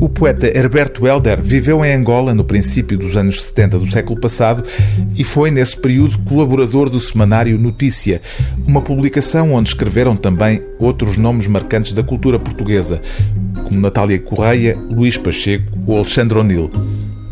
[0.00, 4.64] O poeta Herberto Helder viveu em Angola no princípio dos anos 70 do século passado
[5.14, 8.22] e foi, nesse período, colaborador do semanário Notícia,
[8.66, 13.02] uma publicação onde escreveram também outros nomes marcantes da cultura portuguesa,
[13.64, 16.70] como Natália Correia, Luís Pacheco ou Alexandre O'Neill.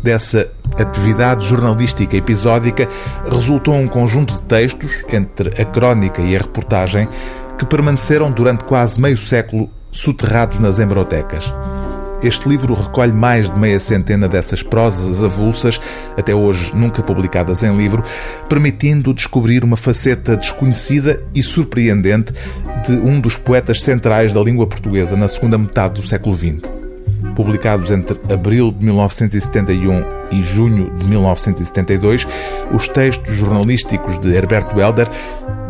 [0.03, 0.47] Dessa
[0.77, 2.87] atividade jornalística episódica
[3.31, 7.07] resultou um conjunto de textos, entre a crónica e a reportagem,
[7.57, 11.53] que permaneceram durante quase meio século soterrados nas embrodecas.
[12.21, 15.79] Este livro recolhe mais de meia centena dessas prosas avulsas,
[16.17, 18.03] até hoje nunca publicadas em livro,
[18.49, 22.33] permitindo descobrir uma faceta desconhecida e surpreendente
[22.85, 26.79] de um dos poetas centrais da língua portuguesa na segunda metade do século XX
[27.35, 32.27] publicados entre abril de 1971 e junho de 1972,
[32.73, 35.09] os textos jornalísticos de Herberto Helder,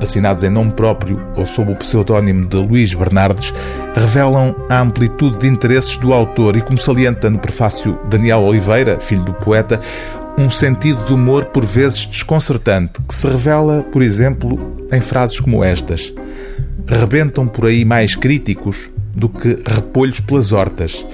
[0.02, 3.54] assinados em nome próprio ou sob o pseudónimo de Luís Bernardes,
[3.96, 9.24] revelam a amplitude de interesses do autor e, como salienta no prefácio Daniel Oliveira, filho
[9.24, 9.80] do poeta,
[10.38, 15.64] um sentido de humor por vezes desconcertante, que se revela, por exemplo, em frases como
[15.64, 16.14] estas:
[16.88, 21.06] Rebentam por aí mais críticos do que repolhos pelas hortas.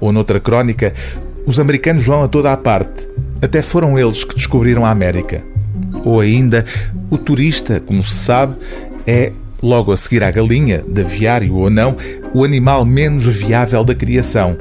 [0.00, 0.94] Ou noutra crónica,
[1.46, 3.08] os americanos vão a toda a parte.
[3.42, 5.42] Até foram eles que descobriram a América.
[6.04, 6.64] Ou ainda,
[7.10, 8.56] o turista, como se sabe,
[9.06, 9.32] é,
[9.64, 11.96] logo a seguir à galinha, de aviário ou não,
[12.34, 14.56] o animal menos viável da criação.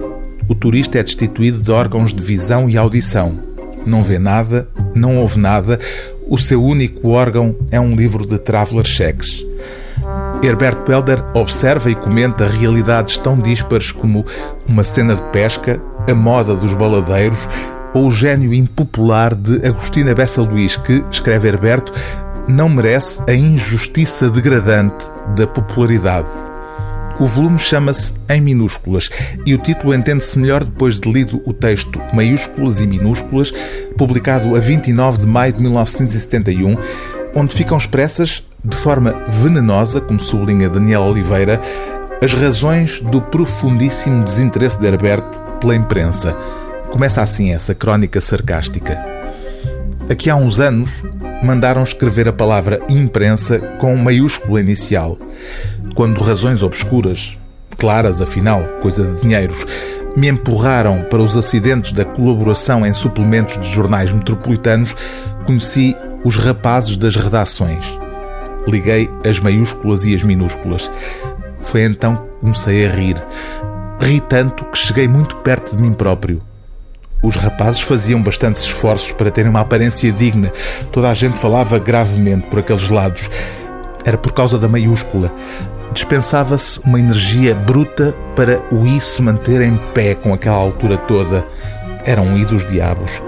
[0.47, 3.37] O turista é destituído de órgãos de visão e audição.
[3.85, 5.79] Não vê nada, não ouve nada,
[6.27, 9.45] o seu único órgão é um livro de traveler checks.
[10.41, 14.25] Herbert Pelder observa e comenta realidades tão díspares como
[14.67, 17.39] uma cena de pesca, a moda dos baladeiros
[17.93, 21.93] ou o gênio impopular de Agostina Bessa Luís, que, escreve Herberto,
[22.47, 25.05] não merece a injustiça degradante
[25.36, 26.27] da popularidade.
[27.19, 29.09] O volume chama-se Em Minúsculas
[29.45, 33.53] e o título entende-se melhor depois de lido o texto Maiúsculas e Minúsculas,
[33.97, 36.75] publicado a 29 de maio de 1971,
[37.35, 41.62] onde ficam expressas de forma venenosa, como sublinha Daniel Oliveira,
[42.22, 46.35] as razões do profundíssimo desinteresse de Herberto pela imprensa.
[46.90, 48.97] Começa assim essa crónica sarcástica.
[50.09, 51.03] Aqui há uns anos
[51.43, 55.17] mandaram escrever a palavra imprensa com maiúscula inicial,
[55.93, 57.37] quando razões obscuras,
[57.77, 59.65] claras afinal, coisa de dinheiros,
[60.15, 64.95] me empurraram para os acidentes da colaboração em suplementos de jornais metropolitanos,
[65.45, 67.97] conheci os rapazes das redações.
[68.67, 70.89] Liguei as maiúsculas e as minúsculas.
[71.61, 73.21] Foi então que comecei a rir.
[73.99, 76.41] Ri tanto que cheguei muito perto de mim próprio.
[77.23, 80.51] Os rapazes faziam bastantes esforços para terem uma aparência digna.
[80.91, 83.29] Toda a gente falava gravemente por aqueles lados.
[84.03, 85.31] Era por causa da maiúscula.
[85.94, 91.47] Dispensava-se uma energia bruta para o I se manter em pé com aquela altura toda.
[92.06, 93.23] Eram um I dos diabos.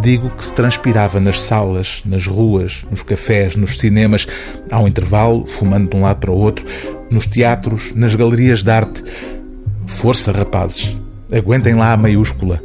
[0.00, 4.28] Digo que se transpirava nas salas, nas ruas, nos cafés, nos cinemas,
[4.70, 6.64] ao intervalo, fumando de um lado para o outro,
[7.10, 9.02] nos teatros, nas galerias de arte.
[9.86, 10.94] Força, rapazes!
[11.32, 12.60] Aguentem lá a maiúscula.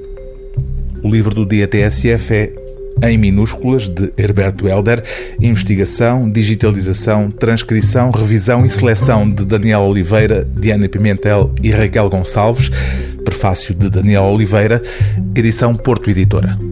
[1.04, 5.04] O livro do dia TSF é em minúsculas de Herberto Helder,
[5.40, 12.70] investigação, digitalização, transcrição, revisão e seleção de Daniel Oliveira, Diana Pimentel e Raquel Gonçalves,
[13.24, 14.82] prefácio de Daniel Oliveira,
[15.36, 16.71] edição Porto Editora.